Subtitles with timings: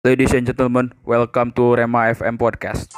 [0.00, 2.88] Ladies and gentlemen, welcome to Rema FM Podcast.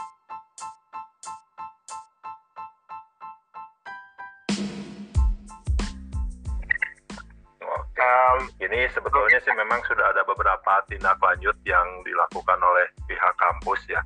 [7.98, 13.82] Um, ini sebetulnya sih memang sudah ada beberapa tindak lanjut yang dilakukan oleh pihak kampus
[13.90, 13.98] ya.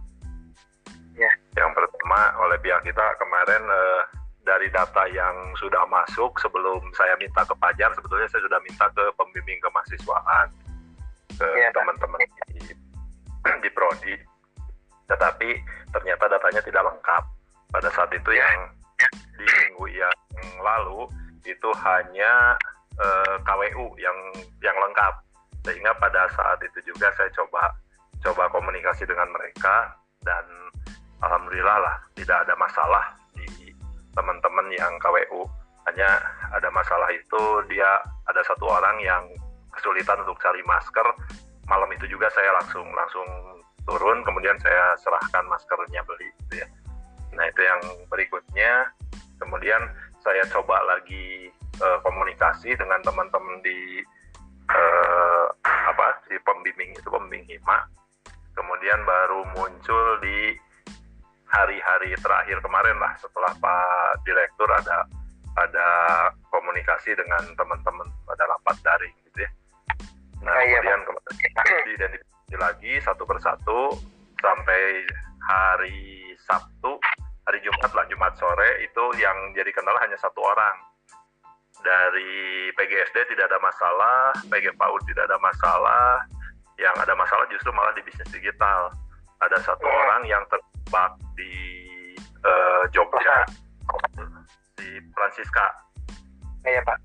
[1.21, 1.29] Ya.
[1.53, 4.03] Yang pertama oleh pihak kita kemarin eh,
[4.41, 9.05] dari data yang sudah masuk sebelum saya minta ke Pajar sebetulnya saya sudah minta ke
[9.21, 10.49] pembimbing kemahasiswaan
[11.37, 11.77] ke Pak.
[11.77, 12.21] teman-teman
[12.57, 12.86] di
[13.63, 14.15] di prodi.
[15.07, 15.51] Tetapi
[15.95, 17.25] ternyata datanya tidak lengkap.
[17.67, 18.47] Pada saat itu Ya.
[18.47, 18.61] yang
[19.37, 20.17] di minggu yang
[20.65, 21.05] lalu
[21.45, 22.57] itu hanya
[22.97, 24.19] eh, KWU yang
[24.65, 25.15] yang lengkap
[25.69, 27.75] sehingga pada saat itu juga saya coba
[28.25, 29.93] coba komunikasi dengan mereka
[30.25, 30.45] dan
[31.21, 33.05] alhamdulillah lah tidak ada masalah
[33.37, 33.47] di
[34.17, 35.45] teman-teman yang KWU
[35.87, 36.09] hanya
[36.51, 39.23] ada masalah itu dia ada satu orang yang
[39.77, 41.07] kesulitan untuk cari masker
[41.67, 43.27] malam itu juga saya langsung langsung
[43.87, 46.69] turun kemudian saya serahkan maskernya beli gitu ya.
[47.35, 48.91] Nah itu yang berikutnya.
[49.37, 49.85] Kemudian
[50.25, 54.01] saya coba lagi eh, komunikasi dengan teman-teman di
[54.73, 57.87] eh, apa di pembimbing itu pembimbing hima
[58.57, 60.57] kemudian baru muncul di
[61.47, 65.07] hari-hari terakhir kemarin lah setelah Pak Direktur ada
[65.57, 65.89] ada
[66.51, 69.51] komunikasi dengan teman-teman pada rapat daring gitu ya
[70.47, 73.81] nah Ah, iya, kemudian kemudian diidentifikasi lagi satu persatu
[74.39, 75.03] sampai
[75.43, 76.95] hari Sabtu
[77.43, 80.75] hari Jumat lah Jumat sore itu yang jadi kendala hanya satu orang.
[81.77, 82.35] Dari
[82.73, 86.25] PGSD tidak ada masalah PG PAUD tidak ada masalah
[86.77, 88.91] yang ada masalah justru malah di bisnis digital.
[89.39, 89.99] Ada satu Hmm.
[90.03, 91.55] orang yang terjebak di
[92.43, 93.43] eh, Jogja.
[94.79, 95.67] Di Francisca.
[96.63, 96.99] Iya Pak.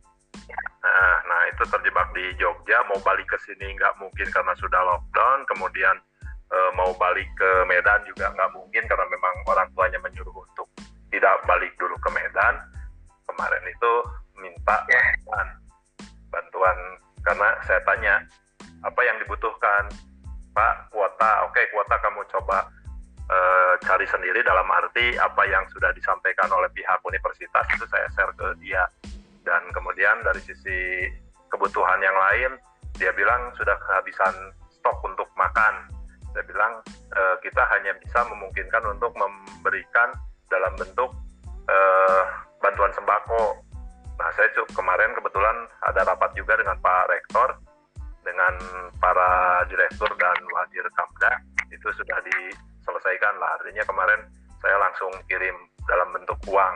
[0.82, 5.46] Nah, nah itu terjebak di Jogja, mau balik ke sini nggak mungkin karena sudah lockdown,
[5.46, 5.94] kemudian
[6.50, 10.66] eh, mau balik ke Medan juga nggak mungkin karena memang orang tuanya menyuruh untuk
[11.14, 12.58] tidak balik dulu ke Medan.
[13.30, 13.94] Kemarin itu
[14.41, 15.47] minta bantuan,
[16.34, 16.78] bantuan
[17.22, 18.16] karena saya tanya
[18.81, 19.86] apa yang dibutuhkan,
[20.58, 22.66] Pak kuota, oke kuota kamu coba
[23.30, 24.41] eh, cari sendiri.
[24.41, 28.81] Dalam arti apa yang sudah disampaikan oleh pihak universitas itu saya share ke dia
[29.41, 31.09] dan kemudian dari sisi
[31.50, 32.52] kebutuhan yang lain
[32.96, 34.34] dia bilang sudah kehabisan
[34.78, 35.90] stok untuk makan.
[36.31, 36.74] Saya bilang
[37.12, 40.16] "Eh, kita hanya bisa memungkinkan untuk memberikan
[40.47, 41.12] dalam bentuk
[41.72, 42.24] eh,
[42.59, 43.57] bantuan sembako.
[44.19, 45.56] Nah saya cu- kemarin kebetulan
[45.88, 47.50] ada rapat juga dengan Pak Rektor
[48.22, 48.53] dengan
[49.02, 51.31] para direktur dan wadir Kamda.
[51.73, 53.58] Itu sudah diselesaikan lah.
[53.58, 54.22] Artinya kemarin
[54.62, 55.58] saya langsung kirim
[55.90, 56.75] dalam bentuk uang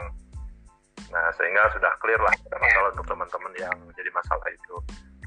[1.13, 4.75] Nah, sehingga sudah clear lah ada masalah untuk teman-teman yang jadi masalah itu.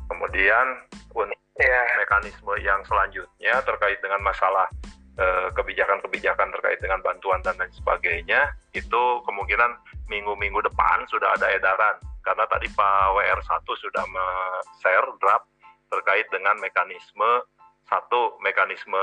[0.08, 0.66] Kemudian
[1.12, 1.82] untuk Iya.
[1.98, 4.70] mekanisme yang selanjutnya terkait dengan masalah
[5.18, 9.74] eh, kebijakan-kebijakan terkait dengan bantuan dan lain sebagainya, itu kemungkinan
[10.06, 11.98] minggu-minggu depan sudah ada edaran.
[12.22, 15.50] Karena tadi Pak WR1 sudah me-share draft
[15.90, 17.42] terkait dengan mekanisme
[17.90, 19.00] satu mekanisme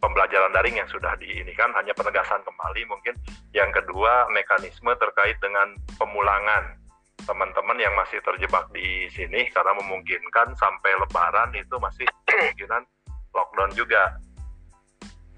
[0.00, 3.14] pembelajaran daring yang sudah di ini kan hanya penegasan kembali mungkin
[3.56, 6.76] yang kedua, mekanisme terkait dengan pemulangan
[7.24, 12.84] teman-teman yang masih terjebak di sini karena memungkinkan sampai lebaran itu masih kemungkinan
[13.32, 14.14] lockdown juga.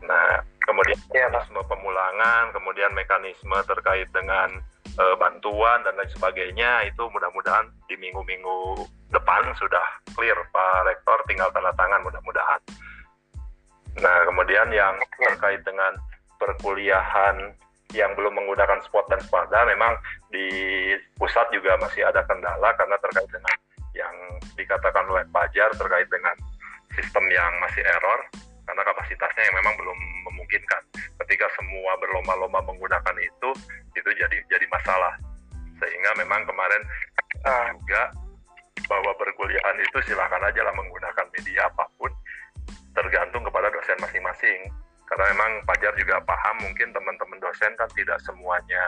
[0.04, 1.10] Nah, kemudian Pak.
[1.10, 4.50] mekanisme pemulangan, kemudian mekanisme terkait dengan
[4.84, 9.82] eh, bantuan dan lain sebagainya itu mudah-mudahan di minggu-minggu depan sudah
[10.12, 12.60] clear Pak Rektor tinggal tanda tangan mudah-mudahan.
[13.96, 15.96] Nah, kemudian yang terkait dengan
[16.38, 17.56] perkuliahan
[17.96, 19.96] yang belum menggunakan spot dan spada memang
[20.28, 20.48] di
[21.16, 23.56] pusat juga masih ada kendala karena terkait dengan
[23.96, 24.14] yang
[24.54, 26.36] dikatakan oleh Pajar terkait dengan
[26.92, 28.20] sistem yang masih error
[28.68, 30.82] karena kapasitasnya yang memang belum memungkinkan.
[31.24, 33.50] Ketika semua berlomba-lomba menggunakan itu,
[33.96, 35.16] itu jadi jadi masalah.
[35.80, 36.82] Sehingga memang kemarin
[37.72, 38.12] juga
[38.88, 42.12] bahwa perkuliahan itu silakan aja lah menggunakan media apa pun
[42.98, 44.66] tergantung kepada dosen masing-masing
[45.06, 48.82] karena memang Pajar juga paham mungkin teman-teman dosen kan tidak semuanya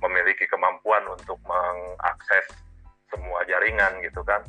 [0.00, 2.46] memiliki kemampuan untuk mengakses
[3.10, 4.40] semua jaringan gitu kan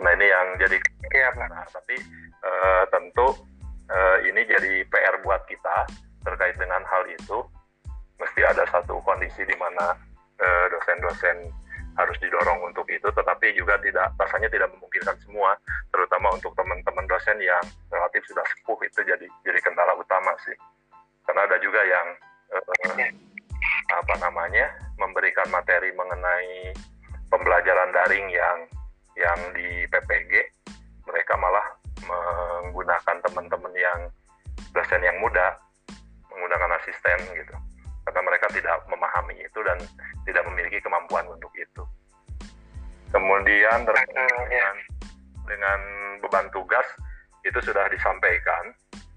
[0.00, 0.80] nah ini yang jadi
[1.42, 1.48] Pak.
[1.50, 1.96] Nah, tapi
[2.42, 3.28] eh, tentu
[3.88, 5.88] eh, ini jadi PR buat kita
[6.22, 7.42] terkait dengan hal itu.
[8.20, 9.96] Mesti ada satu kondisi di mana
[10.38, 11.50] eh, dosen-dosen
[11.98, 14.91] harus didorong untuk itu, tetapi juga tidak rasanya tidak memungkinkan
[15.26, 15.58] semua,
[15.90, 20.54] terutama untuk teman-teman dosen yang relatif sudah sepuh itu jadi jadi kendala utama sih.
[21.26, 22.06] Karena ada juga yang
[22.54, 23.10] eh,
[23.92, 26.70] apa namanya memberikan materi mengenai
[27.26, 28.58] pembelajaran daring yang
[29.18, 30.32] yang di PPG
[31.04, 31.66] mereka malah
[32.02, 33.72] menggunakan teman-teman
[34.72, 35.56] dosen yang muda
[36.32, 37.54] menggunakan asisten gitu
[38.08, 39.78] karena mereka tidak memahami itu dan
[40.26, 41.84] tidak memiliki kemampuan untuk itu
[43.12, 44.26] kemudian terkait ya.
[44.48, 44.74] dengan,
[45.46, 45.80] dengan
[46.22, 46.86] beban tugas
[47.42, 48.70] itu sudah disampaikan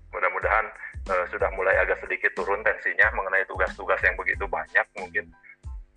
[0.09, 0.65] mudah-mudahan
[1.11, 5.25] eh, sudah mulai agak sedikit turun tensinya mengenai tugas-tugas yang begitu banyak mungkin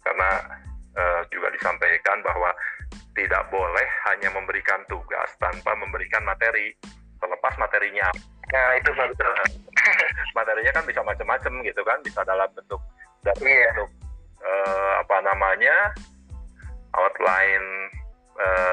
[0.05, 0.31] karena
[0.99, 2.51] eh, juga disampaikan bahwa
[3.17, 6.75] tidak boleh hanya memberikan tugas tanpa memberikan materi
[7.19, 8.09] terlepas materinya
[8.49, 9.29] Nah, itu betul.
[10.39, 12.81] materinya kan bisa macam-macam gitu kan bisa dalam bentuk
[13.21, 13.69] dalam Iya.
[13.77, 13.91] bentuk
[14.41, 15.77] eh, apa namanya
[16.97, 17.69] outline
[18.41, 18.68] eh,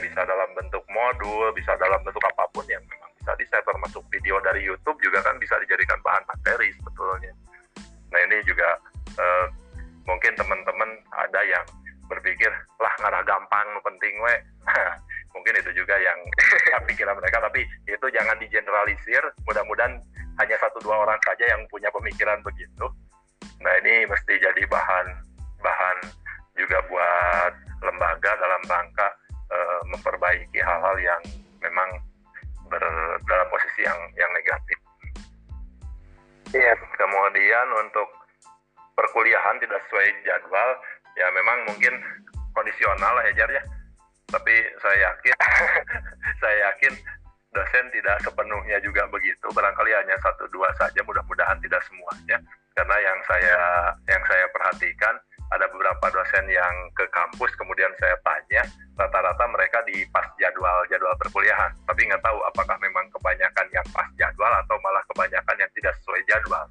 [0.00, 4.02] Bisa dalam bentuk modul bisa dalam bentuk apa pun yang memang bisa di share termasuk
[4.12, 7.32] video dari YouTube juga kan bisa dijadikan bahan materi sebetulnya.
[8.12, 8.78] Nah ini juga
[9.18, 9.46] eh,
[10.04, 11.64] mungkin teman-teman ada yang
[12.06, 14.36] berpikir lah ngarah gampang penting we.
[15.34, 16.14] Mungkin itu juga yang
[16.88, 19.24] pikiran mereka tapi itu jangan digeneralisir.
[19.50, 19.98] Mudah-mudahan
[20.38, 22.86] hanya satu dua orang saja yang punya pemikiran begitu.
[23.58, 25.06] Nah ini mesti jadi bahan
[25.58, 25.98] bahan
[26.54, 27.52] juga buat
[27.82, 29.08] lembaga dalam rangka
[29.90, 31.20] memperbaiki hal-hal yang
[31.60, 31.88] memang
[32.68, 34.78] ber- dalam posisi yang yang negatif.
[36.54, 36.74] Iya.
[36.94, 38.06] kemudian untuk
[38.94, 40.70] perkuliahan tidak sesuai jadwal
[41.18, 41.94] ya memang mungkin
[42.54, 43.62] kondisional lah ya Jar ya.
[44.30, 45.34] Tapi saya yakin
[46.42, 46.94] saya yakin
[47.54, 49.46] dosen tidak sepenuhnya juga begitu.
[49.50, 52.38] Barangkali hanya satu dua saja mudah-mudahan tidak semuanya.
[52.74, 53.58] Karena yang saya
[54.10, 55.14] yang saya perhatikan
[55.54, 58.62] ada beberapa dosen yang ke kampus kemudian saya tanya
[58.98, 61.70] rata-rata mereka di pas jadwal jadwal perkuliahan.
[61.86, 66.20] Tapi nggak tahu apakah memang kebanyakan yang pas jadwal atau malah kebanyakan yang tidak sesuai
[66.26, 66.64] jadwal.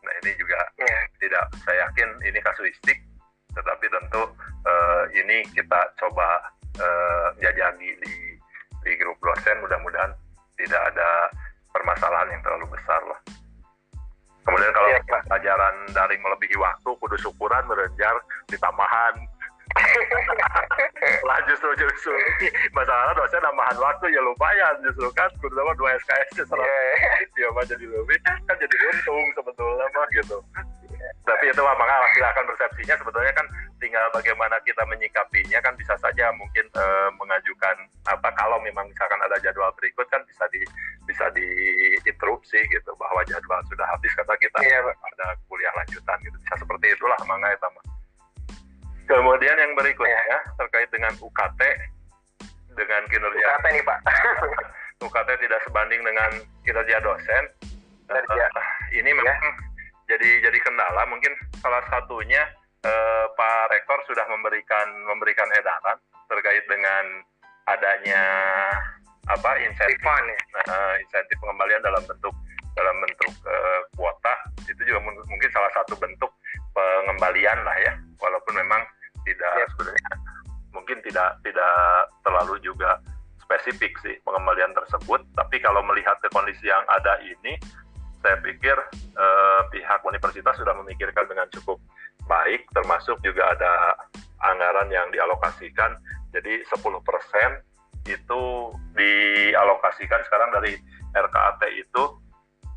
[0.00, 1.00] Nah ini juga Iya.
[1.20, 2.98] tidak saya yakin ini kasuistik
[3.50, 4.22] tetapi tentu
[4.64, 6.40] eh, ini kita coba
[6.80, 8.14] eh, jajaki di
[8.80, 9.60] di grup dosen.
[9.60, 10.12] Mudah-mudahan
[10.56, 11.28] tidak ada
[11.72, 13.20] permasalahan yang terlalu besar lah
[14.50, 15.22] kemudian kalau Pak.
[15.30, 18.18] pelajaran daring melebihi waktu kudu syukuran merejar
[18.50, 19.14] di tambahan
[21.28, 22.14] lah justru justru.
[22.74, 24.74] Masalah dosen tambahan waktu ya lumayan.
[24.82, 26.90] Justru kan kudu sama dua SKS nya Iya.
[27.38, 28.18] dia mah jadi lebih.
[28.50, 30.36] Kan jadi untung sebetulnya mah gitu.
[31.22, 32.94] Tapi itu mah maka silakan persepsinya.
[32.98, 33.46] Sebetulnya kan
[33.80, 37.76] tinggal bagaimana kita menyikapinya kan bisa saja mungkin eh, mengajukan
[38.10, 40.60] apa kalau memang misalkan ada jadwal berikut kan bisa di
[42.40, 46.54] bisa diinterupsi gitu bahwa jadwal sudah habis karena kita Iya, ada kuliah lanjutan gitu bisa
[46.56, 47.84] seperti itulah mangga ya mah
[49.10, 51.60] kemudian yang berikutnya terkait dengan UKT
[52.78, 53.98] dengan kinerja Kata nih Pak.
[55.10, 56.30] UKT tidak sebanding dengan
[56.62, 57.44] kinerja dosen.
[58.06, 58.46] Kinerja.
[58.46, 59.58] Eh, ini memang
[60.06, 61.02] jadi jadi kendala.
[61.10, 62.46] Mungkin salah satunya
[62.86, 65.98] eh, Pak Rektor sudah memberikan memberikan edaran
[66.30, 67.26] terkait dengan
[67.66, 68.22] adanya
[69.30, 70.62] apa insentif ya.
[70.66, 72.34] eh, insentif pengembalian dalam bentuk
[72.74, 74.34] dalam bentuk eh, kuota
[74.66, 76.30] itu juga mun- mungkin salah satu bentuk
[76.74, 78.82] pengembalian lah ya walaupun memang
[79.26, 79.68] tidak Yep.
[79.76, 80.12] sebenarnya
[80.72, 81.74] mungkin tidak tidak
[82.24, 82.96] terlalu juga
[83.42, 87.58] spesifik sih pengembalian tersebut tapi kalau melihat ke kondisi yang ada ini
[88.22, 88.76] saya pikir
[89.18, 91.76] eh, pihak universitas sudah memikirkan dengan cukup
[92.30, 93.96] baik termasuk juga ada
[94.40, 95.98] anggaran yang dialokasikan
[96.30, 96.80] jadi 10%
[98.08, 98.42] itu
[98.96, 100.72] dialokasikan sekarang dari
[101.12, 102.02] RKAT itu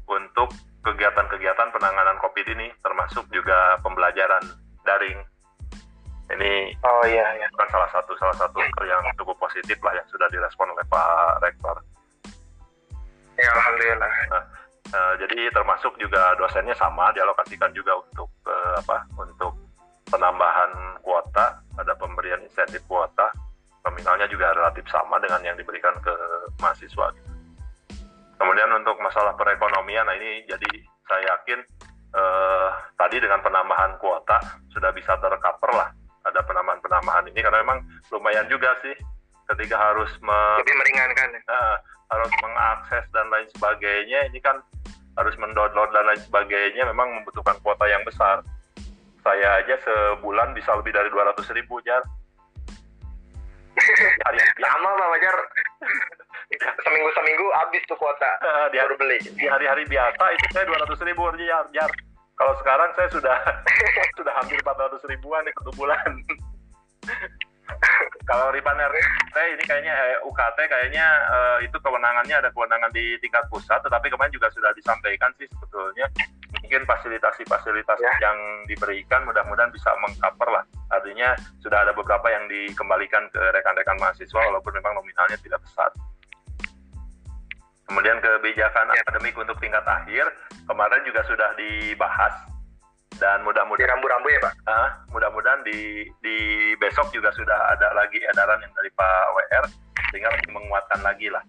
[0.10, 0.50] untuk
[0.84, 4.44] kegiatan-kegiatan penanganan COVID ini termasuk juga pembelajaran
[4.84, 5.20] daring.
[6.34, 7.48] Ini Oh iya iya.
[7.56, 11.78] kan salah satu salah satu yang cukup positif lah yang sudah direspon oleh Pak Rektor.
[13.40, 14.12] Ya alhamdulillah.
[14.94, 19.56] Eh, jadi termasuk juga dosennya sama dialokasikan juga untuk eh, apa untuk
[20.06, 23.34] penambahan kuota ada pemberian insentif kuota
[23.84, 26.14] nominalnya juga relatif sama dengan yang diberikan ke
[26.60, 27.12] mahasiswa
[28.40, 30.72] kemudian untuk masalah perekonomian nah ini jadi
[31.08, 31.60] saya yakin
[32.14, 34.40] eh, tadi dengan penambahan kuota
[34.72, 35.90] sudah bisa tercover lah.
[36.24, 38.96] Ada penambahan-penambahan ini karena memang lumayan juga sih
[39.52, 41.42] ketika harus me- Lebih meringankan ya.
[41.52, 41.76] Nah,
[42.14, 44.32] harus mengakses dan lain sebagainya.
[44.32, 44.64] Ini kan
[45.20, 48.40] harus mendownload dan lain sebagainya memang membutuhkan kuota yang besar.
[49.24, 52.04] Saya aja sebulan bisa lebih dari 200 ribu jar
[54.60, 55.38] Lama Pak Fajar.
[56.54, 58.30] seminggu seminggu habis tuh kuota.
[58.40, 59.18] Eh, di hari, Baru beli.
[59.36, 61.92] di hari-hari biasa itu saya 200 ribu jar, jar.
[62.38, 63.38] kalau sekarang saya sudah
[64.18, 66.10] sudah hampir 400 ribuan nih satu bulan
[68.30, 73.46] kalau Riban RT ini kayaknya eh, UKT kayaknya eh, itu kewenangannya ada kewenangan di tingkat
[73.54, 76.10] pusat tetapi kemarin juga sudah disampaikan sih sebetulnya
[76.74, 78.10] mungkin fasilitasi-fasilitas Ya.
[78.26, 84.42] yang diberikan mudah-mudahan bisa mengcover lah artinya sudah ada beberapa yang dikembalikan ke rekan-rekan mahasiswa
[84.42, 85.94] walaupun memang nominalnya tidak besar
[87.86, 90.26] Kemudian kebijakan akademik untuk tingkat akhir
[90.66, 92.34] kemarin juga sudah dibahas
[93.22, 94.54] dan mudah-mudahan rambu-rambu ya Pak?
[94.66, 96.38] ah, mudah-mudahan di di
[96.82, 99.66] besok juga sudah ada lagi edaran yang dari Pak WR
[100.10, 101.46] tinggal menguatkan lagi lah.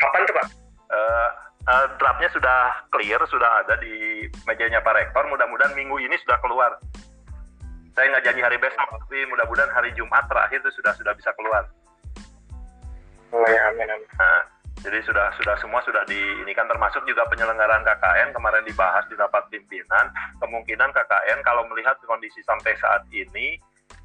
[0.00, 0.46] Kapan tuh Pak?
[0.96, 1.28] Eh,
[1.66, 5.28] eh, draftnya sudah clear, sudah ada di mejanya Pak Rektor.
[5.28, 6.76] Mudah-mudahan minggu ini sudah keluar.
[7.92, 11.66] Saya nggak janji hari besok, tapi mudah-mudahan hari Jumat terakhir itu sudah sudah bisa keluar.
[13.30, 14.10] Oh ya, amin amin.
[14.18, 14.42] Nah,
[14.80, 19.14] jadi sudah sudah semua sudah di ini kan termasuk juga penyelenggaraan KKN kemarin dibahas di
[19.18, 20.08] rapat pimpinan.
[20.40, 23.60] Kemungkinan KKN kalau melihat kondisi sampai saat ini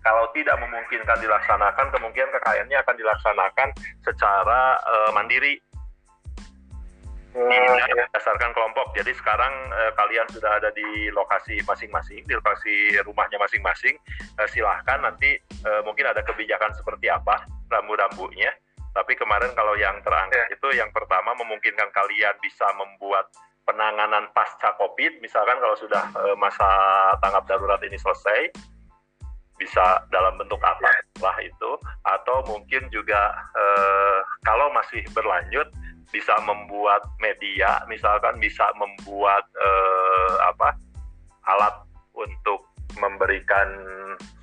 [0.05, 3.69] kalau tidak memungkinkan dilaksanakan, kemungkinan KKN-nya akan dilaksanakan
[4.05, 5.57] secara eh, mandiri
[7.89, 8.05] ya.
[8.09, 8.93] berdasarkan kelompok.
[8.97, 13.95] Jadi sekarang eh, kalian sudah ada di lokasi masing-masing, di lokasi rumahnya masing-masing.
[14.41, 18.51] Eh, silahkan nanti eh, mungkin ada kebijakan seperti apa rambu-rambunya.
[18.95, 23.27] Tapi kemarin kalau yang terangkat itu yang pertama memungkinkan kalian bisa membuat
[23.65, 26.69] penanganan pasca COVID, misalkan kalau sudah eh, masa
[27.19, 28.53] tanggap darurat ini selesai,
[29.55, 30.91] bisa dalam bentuk apa
[31.23, 31.71] lah itu,
[32.05, 35.67] atau mungkin juga eh, kalau masih berlanjut
[36.13, 40.73] bisa membuat media, misalkan bisa membuat eh, apa
[41.45, 41.75] alat
[42.15, 42.65] untuk
[42.97, 43.67] memberikan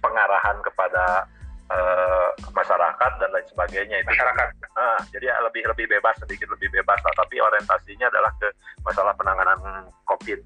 [0.04, 1.25] pengarahan kepada
[1.73, 4.49] eh, masyarakat dan lain sebagainya itu Masyarakat.
[4.76, 8.49] Ah, jadi lebih lebih bebas sedikit lebih bebas lah tapi orientasinya adalah ke
[8.85, 10.38] masalah penanganan covid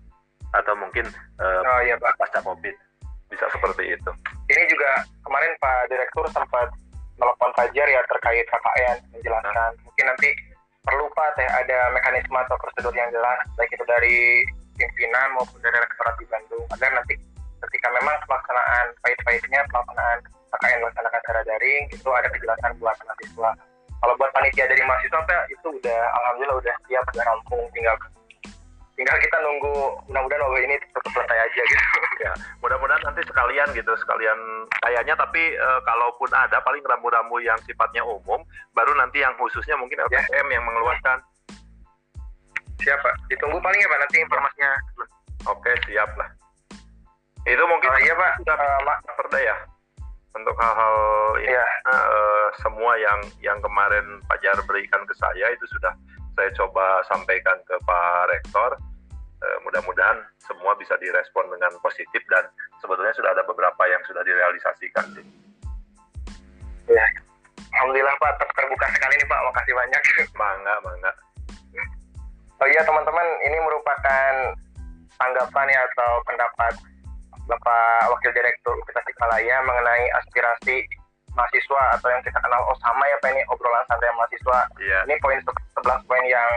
[0.54, 1.04] atau mungkin
[1.42, 2.14] eh, Oh iya Pak.
[2.20, 2.74] pasca covid
[3.26, 4.10] bisa seperti itu
[4.46, 6.70] Ini juga kemarin Pak Direktur sempat
[7.18, 9.70] telepon Fajar ya terkait KKN menjelaskan.
[9.82, 10.30] Mungkin nanti
[10.86, 14.46] perlu Pak teh ada mekanisme atau prosedur yang jelas baik itu dari
[14.78, 17.18] pimpinan maupun dari rektorat di Bandung agar nanti
[17.66, 20.18] ketika memang pelaksanaan pahit-pahitnya pelaksanaan
[20.54, 23.50] KKN melaksanakan secara daring itu ada kejelasan buat mahasiswa.
[23.96, 27.96] Kalau buat panitia dari mahasiswa Pak itu udah alhamdulillah udah siap udah rampung tinggal
[28.96, 29.74] tinggal kita nunggu
[30.08, 31.86] mudah-mudahan wabah ini tetap selesai aja gitu.
[32.28, 34.36] ya mudah-mudahan nanti sekalian gitu sekalian
[34.84, 39.96] kayaknya tapi eh, kalaupun ada paling rambu-rambu yang sifatnya umum baru nanti yang khususnya mungkin
[39.96, 40.20] Ya.
[40.22, 41.18] LPM yang mengeluarkan
[42.76, 43.08] Siapa?
[43.26, 44.72] Ditunggu paling ya Pak nanti informasinya.
[45.48, 46.28] oke siap lah
[47.46, 49.56] itu mungkin Oh iya Pak, sudah Mak, perda ya
[50.34, 50.96] untuk hal-hal
[51.40, 51.64] ini Iya.
[51.88, 55.94] eh, semua yang yang kemarin Pak Jar berikan ke saya itu sudah
[56.36, 58.76] saya coba sampaikan ke Pak Rektor.
[59.36, 62.48] Eh, mudah-mudahan semua bisa direspon dengan positif dan
[62.80, 65.24] sebetulnya sudah ada beberapa yang sudah direalisasikan sih.
[67.76, 70.02] Alhamdulillah Pak, ter- terbuka sekali nih Pak, makasih banyak.
[70.40, 71.12] Mangga, mangga.
[72.56, 74.32] Oh iya teman-teman, ini merupakan
[75.20, 76.72] tanggapan ya atau pendapat
[77.44, 80.88] Bapak Wakil Direktur Universitas Tasikmalaya mengenai aspirasi
[81.36, 84.58] mahasiswa atau yang kita kenal Osama ya Pak ini obrolan santai mahasiswa.
[84.80, 84.98] Iya.
[85.04, 86.50] Ini poin se- 11 poin yang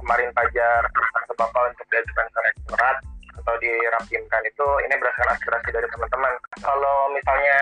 [0.00, 2.96] kemarin Fajar serahkan ke Bapak untuk diajukan ke rektorat
[3.40, 6.32] atau dirampimkan itu ini berdasarkan aspirasi dari teman-teman.
[6.60, 7.58] Kalau misalnya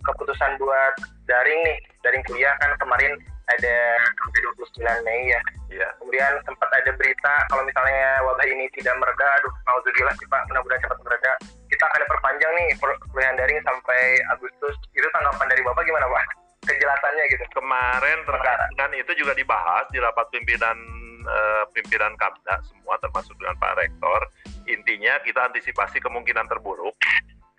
[0.00, 0.94] keputusan buat
[1.28, 3.12] daring nih, daring kuliah kan kemarin
[3.50, 3.76] ada
[4.16, 5.40] sampai 29 Mei ya.
[5.70, 5.88] Iya.
[6.02, 10.82] Kemudian sempat ada berita kalau misalnya wabah ini tidak mereda, aduh alhamdulillah sih Pak, mudah-mudahan
[10.86, 11.32] cepat mereda.
[11.70, 12.68] Kita akan perpanjang nih
[13.10, 14.02] kuliah daring sampai
[14.34, 14.74] Agustus.
[14.94, 16.24] Itu tanggapan dari Bapak gimana Pak?
[16.70, 17.44] Kejelasannya gitu.
[17.56, 20.76] Kemarin terkait dengan itu juga dibahas di rapat pimpinan
[21.24, 24.20] eh, pimpinan Kamda semua termasuk dengan Pak Rektor.
[24.68, 26.96] Intinya kita antisipasi kemungkinan terburuk.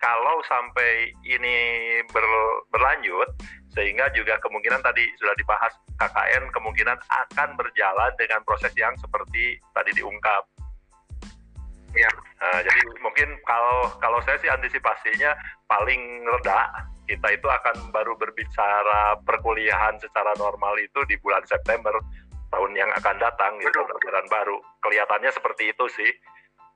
[0.02, 1.56] Kalau sampai ini
[2.10, 3.38] ber- berlanjut,
[3.72, 9.90] sehingga juga kemungkinan tadi sudah dibahas KKN kemungkinan akan berjalan dengan proses yang seperti tadi
[9.96, 10.42] diungkap.
[11.92, 12.08] Iya.
[12.40, 15.36] Nah, jadi mungkin kalau kalau saya sih antisipasinya
[15.68, 21.92] paling reda kita itu akan baru berbicara perkuliahan secara normal itu di bulan September
[22.52, 24.60] tahun yang akan datang gitu bulan baru.
[24.84, 26.10] Kelihatannya seperti itu sih.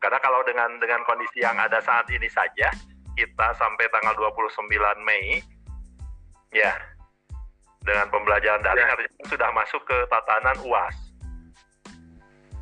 [0.01, 2.73] Karena kalau dengan dengan kondisi yang ada saat ini saja
[3.17, 4.69] kita sampai tanggal 29
[5.05, 5.41] Mei
[6.53, 6.73] ya
[7.81, 9.25] dengan pembelajaran daring Ya.
[9.25, 11.06] sudah masuk ke tatanan UAS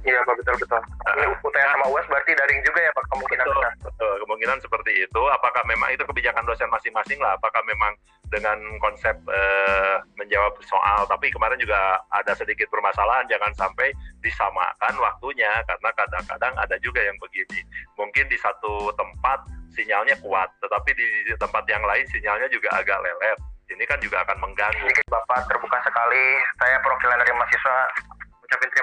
[0.04, 0.80] Iya Pak, betul-betul.
[0.84, 1.40] Ini Ah.
[1.40, 3.72] UTS sama UAS berarti daring juga ya Pak kemungkinan Betul, besar.
[3.88, 4.14] betul.
[4.24, 5.22] Kemungkinan seperti itu.
[5.32, 7.40] Apakah memang itu kebijakan dosen masing-masing lah?
[7.40, 7.96] Apakah memang
[8.28, 11.08] dengan konsep eh, menjawab soal?
[11.08, 13.24] Tapi kemarin juga ada sedikit permasalahan.
[13.32, 17.64] Jangan sampai disamakan waktunya karena kadang-kadang ada juga yang begini.
[17.96, 19.40] Mungkin di satu tempat
[19.72, 23.40] sinyalnya kuat, tetapi di tempat yang lain sinyalnya juga agak lelet.
[23.64, 24.84] Ini kan juga akan mengganggu.
[24.84, 26.36] Sedikit Bapak terbuka sekali.
[26.60, 27.76] Saya perwakilan dari mahasiswa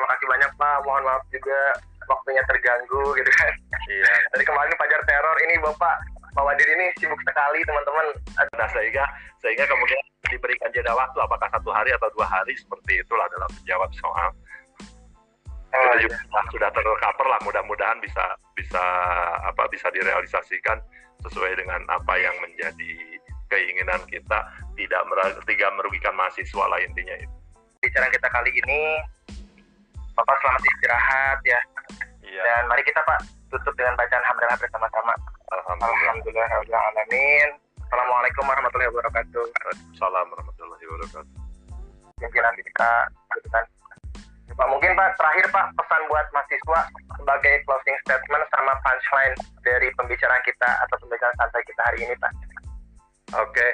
[0.02, 0.78] terima kasih banyak Pak.
[0.82, 1.60] Mohon maaf juga
[2.10, 3.54] waktunya terganggu gitu kan.
[3.86, 4.14] Iya.
[4.34, 5.96] Dari kemarin Fajar teror ini Bapak
[6.34, 8.08] Pak Wadir ini sibuk sekali teman-teman.
[8.58, 9.06] Nah, sehingga
[9.46, 10.02] sehingga kemudian
[10.34, 14.30] diberikan jeda waktu apakah satu hari atau dua hari seperti itulah dalam menjawab soal.
[15.72, 18.84] itu juga sudah, sudah tercover lah mudah-mudahan bisa bisa
[19.40, 20.76] apa bisa direalisasikan
[21.24, 22.92] sesuai dengan apa yang menjadi
[23.48, 25.02] keinginan kita tidak
[25.48, 27.36] tidak merugikan mahasiswa lah intinya itu.
[27.80, 29.00] Bicara kita kali ini
[30.16, 31.60] Bapak selamat istirahat ya.
[32.22, 32.42] Iya.
[32.44, 33.20] Dan mari kita Pak
[33.52, 35.14] tutup dengan bacaan hamdalah bersama-sama.
[35.52, 36.48] Alhamdulillah.
[36.48, 37.60] Alhamdulillah.
[37.92, 39.44] Assalamualaikum warahmatullahi wabarakatuh.
[39.44, 41.36] Waalaikumsalam warahmatullahi wabarakatuh.
[42.24, 42.92] Pimpinan kita
[43.52, 43.66] kan.
[44.52, 46.80] Pak mungkin Pak terakhir Pak pesan buat mahasiswa
[47.20, 52.32] sebagai closing statement sama punchline dari pembicaraan kita atau pembicaraan santai kita hari ini Pak.
[53.40, 53.68] Oke,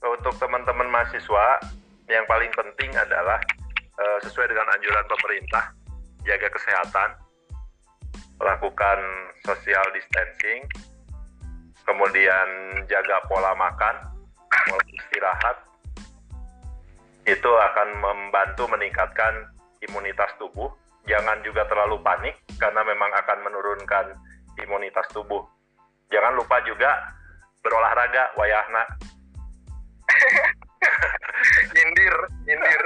[0.00, 1.60] untuk teman-teman mahasiswa
[2.08, 3.40] yang paling penting adalah
[3.98, 5.64] uh, sesuai dengan anjuran pemerintah
[6.24, 7.10] jaga kesehatan,
[8.40, 8.98] lakukan
[9.44, 10.64] social distancing,
[11.84, 12.48] kemudian
[12.88, 13.96] jaga pola makan,
[14.48, 15.56] pola istirahat,
[17.28, 19.48] itu akan membantu meningkatkan
[19.84, 20.72] imunitas tubuh.
[21.04, 24.16] Jangan juga terlalu panik karena memang akan menurunkan
[24.64, 25.44] imunitas tubuh.
[26.08, 27.12] Jangan lupa juga
[27.60, 28.84] berolahraga, wayahna.
[31.76, 32.16] nyindir,
[32.48, 32.82] nyindir.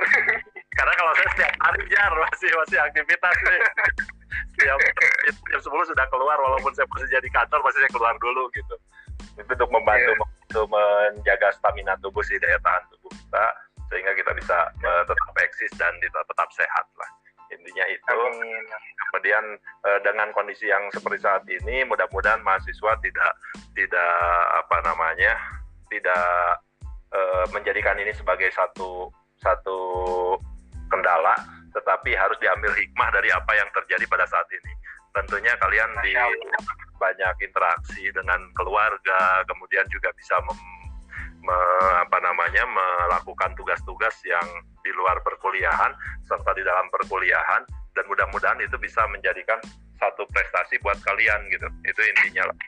[0.79, 3.61] Karena kalau saya setiap hari jar masih masih aktivitas nih.
[4.55, 4.79] Setiap
[5.51, 8.75] jam sepuluh sudah keluar walaupun saya masih jadi kantor pasti saya keluar dulu gitu.
[9.39, 10.47] Itu untuk membantu yeah.
[10.51, 13.47] untuk menjaga stamina tubuh sih daya tahan tubuh kita
[13.89, 17.11] sehingga kita bisa uh, tetap eksis dan tetap, tetap sehat lah
[17.49, 18.19] intinya itu
[19.09, 19.45] kemudian
[19.89, 23.33] uh, dengan kondisi yang seperti saat ini mudah-mudahan mahasiswa tidak
[23.73, 24.21] tidak
[24.53, 25.33] apa namanya
[25.89, 26.61] tidak
[27.13, 29.09] uh, menjadikan ini sebagai satu
[29.41, 29.79] satu
[30.89, 31.35] kendala
[31.77, 34.73] tetapi harus diambil hikmah dari apa yang terjadi pada saat ini
[35.15, 36.13] tentunya kalian di
[36.99, 40.61] banyak interaksi dengan keluarga kemudian juga bisa mem
[41.43, 41.59] me,
[42.03, 44.45] apa namanya melakukan tugas-tugas yang
[44.83, 45.95] di luar perkuliahan
[46.27, 47.63] serta di dalam perkuliahan
[47.95, 49.59] dan mudah-mudahan itu bisa menjadikan
[49.99, 52.59] satu prestasi buat kalian gitu itu intinya lah.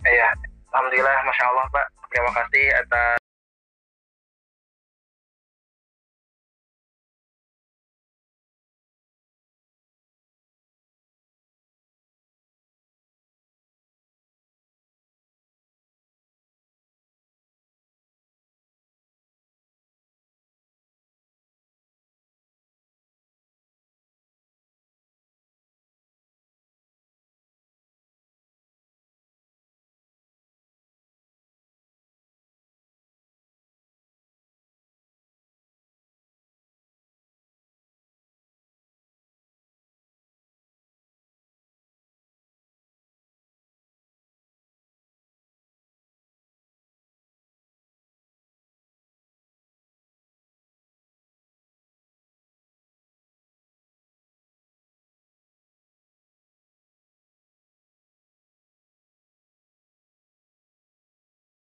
[0.00, 0.28] Iya,
[0.74, 1.86] alhamdulillah, masya Allah pak.
[2.10, 3.19] Terima kasih atas